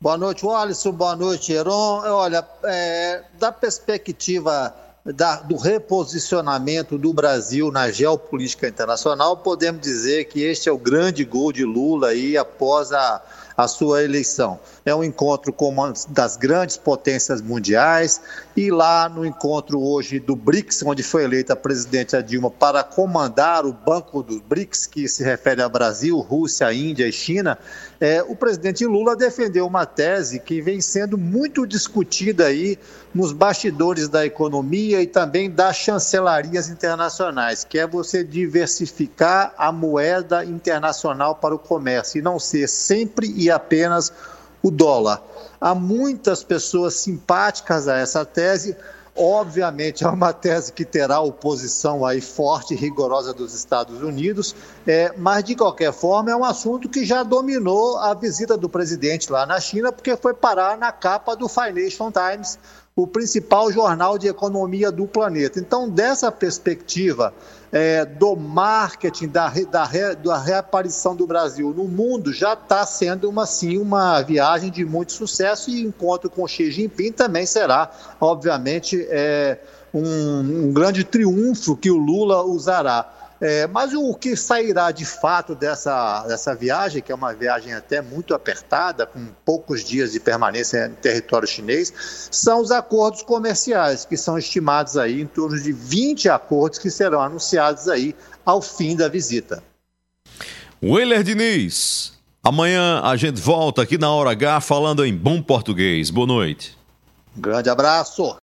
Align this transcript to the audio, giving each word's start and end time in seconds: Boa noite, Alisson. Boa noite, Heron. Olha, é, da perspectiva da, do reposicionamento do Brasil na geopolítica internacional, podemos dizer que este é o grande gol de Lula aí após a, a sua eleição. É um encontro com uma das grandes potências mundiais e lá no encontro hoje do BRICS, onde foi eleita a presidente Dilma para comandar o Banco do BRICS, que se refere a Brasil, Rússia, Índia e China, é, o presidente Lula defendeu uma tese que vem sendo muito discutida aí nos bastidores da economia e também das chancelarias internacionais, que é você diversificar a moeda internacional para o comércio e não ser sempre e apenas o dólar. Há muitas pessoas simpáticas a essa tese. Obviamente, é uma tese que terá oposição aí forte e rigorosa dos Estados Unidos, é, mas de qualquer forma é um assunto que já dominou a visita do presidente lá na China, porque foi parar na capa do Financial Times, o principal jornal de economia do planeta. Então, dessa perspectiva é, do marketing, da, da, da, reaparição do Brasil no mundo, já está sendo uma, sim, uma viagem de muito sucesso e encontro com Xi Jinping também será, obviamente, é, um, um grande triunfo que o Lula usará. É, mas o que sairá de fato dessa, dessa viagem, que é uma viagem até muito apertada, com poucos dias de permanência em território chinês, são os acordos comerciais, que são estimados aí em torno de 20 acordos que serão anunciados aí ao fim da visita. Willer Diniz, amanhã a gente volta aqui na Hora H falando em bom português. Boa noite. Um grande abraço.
Boa 0.00 0.16
noite, 0.16 0.46
Alisson. 0.46 0.92
Boa 0.92 1.16
noite, 1.16 1.52
Heron. 1.52 2.02
Olha, 2.04 2.46
é, 2.62 3.24
da 3.36 3.50
perspectiva 3.50 4.72
da, 5.04 5.40
do 5.40 5.56
reposicionamento 5.56 6.96
do 6.96 7.12
Brasil 7.12 7.72
na 7.72 7.90
geopolítica 7.90 8.68
internacional, 8.68 9.38
podemos 9.38 9.80
dizer 9.80 10.26
que 10.26 10.42
este 10.42 10.68
é 10.68 10.72
o 10.72 10.78
grande 10.78 11.24
gol 11.24 11.52
de 11.52 11.64
Lula 11.64 12.10
aí 12.10 12.36
após 12.36 12.92
a, 12.92 13.20
a 13.58 13.66
sua 13.66 14.04
eleição. 14.04 14.60
É 14.86 14.94
um 14.94 15.02
encontro 15.02 15.52
com 15.52 15.68
uma 15.68 15.92
das 16.10 16.36
grandes 16.36 16.76
potências 16.76 17.42
mundiais 17.42 18.20
e 18.56 18.70
lá 18.70 19.08
no 19.08 19.26
encontro 19.26 19.82
hoje 19.82 20.20
do 20.20 20.36
BRICS, 20.36 20.84
onde 20.84 21.02
foi 21.02 21.24
eleita 21.24 21.54
a 21.54 21.56
presidente 21.56 22.22
Dilma 22.22 22.52
para 22.52 22.84
comandar 22.84 23.66
o 23.66 23.72
Banco 23.72 24.22
do 24.22 24.40
BRICS, 24.40 24.86
que 24.86 25.08
se 25.08 25.24
refere 25.24 25.60
a 25.60 25.68
Brasil, 25.68 26.16
Rússia, 26.20 26.72
Índia 26.72 27.08
e 27.08 27.12
China, 27.12 27.58
é, 28.00 28.22
o 28.22 28.36
presidente 28.36 28.86
Lula 28.86 29.16
defendeu 29.16 29.66
uma 29.66 29.84
tese 29.84 30.38
que 30.38 30.60
vem 30.60 30.80
sendo 30.80 31.18
muito 31.18 31.66
discutida 31.66 32.46
aí 32.46 32.78
nos 33.12 33.32
bastidores 33.32 34.08
da 34.08 34.24
economia 34.24 35.02
e 35.02 35.06
também 35.06 35.50
das 35.50 35.76
chancelarias 35.76 36.68
internacionais, 36.68 37.64
que 37.64 37.78
é 37.78 37.86
você 37.86 38.22
diversificar 38.22 39.52
a 39.58 39.72
moeda 39.72 40.44
internacional 40.44 41.34
para 41.34 41.54
o 41.54 41.58
comércio 41.58 42.18
e 42.18 42.22
não 42.22 42.38
ser 42.38 42.68
sempre 42.68 43.32
e 43.36 43.47
apenas 43.50 44.12
o 44.62 44.70
dólar. 44.70 45.22
Há 45.60 45.74
muitas 45.74 46.42
pessoas 46.42 46.94
simpáticas 46.94 47.88
a 47.88 47.96
essa 47.96 48.24
tese. 48.24 48.76
Obviamente, 49.16 50.04
é 50.04 50.08
uma 50.08 50.32
tese 50.32 50.72
que 50.72 50.84
terá 50.84 51.18
oposição 51.20 52.06
aí 52.06 52.20
forte 52.20 52.74
e 52.74 52.76
rigorosa 52.76 53.34
dos 53.34 53.52
Estados 53.52 54.00
Unidos, 54.00 54.54
é, 54.86 55.12
mas 55.16 55.42
de 55.42 55.56
qualquer 55.56 55.92
forma 55.92 56.30
é 56.30 56.36
um 56.36 56.44
assunto 56.44 56.88
que 56.88 57.04
já 57.04 57.24
dominou 57.24 57.98
a 57.98 58.14
visita 58.14 58.56
do 58.56 58.68
presidente 58.68 59.32
lá 59.32 59.44
na 59.44 59.58
China, 59.58 59.90
porque 59.90 60.16
foi 60.16 60.34
parar 60.34 60.78
na 60.78 60.92
capa 60.92 61.34
do 61.34 61.48
Financial 61.48 62.12
Times, 62.12 62.60
o 63.02 63.06
principal 63.06 63.70
jornal 63.70 64.18
de 64.18 64.26
economia 64.26 64.90
do 64.90 65.06
planeta. 65.06 65.60
Então, 65.60 65.88
dessa 65.88 66.32
perspectiva 66.32 67.32
é, 67.70 68.04
do 68.04 68.34
marketing, 68.34 69.28
da, 69.28 69.48
da, 69.70 70.14
da, 70.14 70.38
reaparição 70.38 71.14
do 71.14 71.24
Brasil 71.24 71.72
no 71.72 71.84
mundo, 71.84 72.32
já 72.32 72.54
está 72.54 72.84
sendo 72.84 73.30
uma, 73.30 73.46
sim, 73.46 73.78
uma 73.78 74.20
viagem 74.22 74.68
de 74.68 74.84
muito 74.84 75.12
sucesso 75.12 75.70
e 75.70 75.80
encontro 75.80 76.28
com 76.28 76.48
Xi 76.48 76.72
Jinping 76.72 77.12
também 77.12 77.46
será, 77.46 77.88
obviamente, 78.20 79.06
é, 79.08 79.58
um, 79.94 80.66
um 80.66 80.72
grande 80.72 81.04
triunfo 81.04 81.76
que 81.76 81.92
o 81.92 81.96
Lula 81.96 82.42
usará. 82.42 83.14
É, 83.40 83.68
mas 83.68 83.94
o 83.94 84.14
que 84.14 84.34
sairá 84.34 84.90
de 84.90 85.04
fato 85.04 85.54
dessa, 85.54 86.26
dessa 86.26 86.54
viagem, 86.54 87.00
que 87.00 87.12
é 87.12 87.14
uma 87.14 87.32
viagem 87.32 87.72
até 87.72 88.02
muito 88.02 88.34
apertada, 88.34 89.06
com 89.06 89.26
poucos 89.44 89.84
dias 89.84 90.12
de 90.12 90.18
permanência 90.18 90.86
em 90.86 90.94
território 90.94 91.46
chinês, 91.46 91.92
são 92.30 92.60
os 92.60 92.72
acordos 92.72 93.22
comerciais, 93.22 94.04
que 94.04 94.16
são 94.16 94.36
estimados 94.36 94.96
aí 94.96 95.20
em 95.20 95.26
torno 95.26 95.60
de 95.60 95.72
20 95.72 96.28
acordos 96.28 96.78
que 96.78 96.90
serão 96.90 97.20
anunciados 97.20 97.88
aí 97.88 98.14
ao 98.44 98.60
fim 98.60 98.96
da 98.96 99.08
visita. 99.08 99.62
Willer 100.82 101.22
Diniz, 101.22 102.12
amanhã 102.42 103.00
a 103.02 103.16
gente 103.16 103.40
volta 103.40 103.82
aqui 103.82 103.98
na 103.98 104.10
Hora 104.10 104.30
H 104.30 104.60
falando 104.60 105.04
em 105.04 105.14
bom 105.14 105.40
português. 105.40 106.10
Boa 106.10 106.26
noite. 106.26 106.76
Um 107.36 107.40
grande 107.40 107.70
abraço. 107.70 108.36